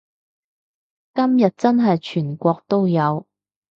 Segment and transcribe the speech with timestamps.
[1.13, 3.27] 今日真係全國都有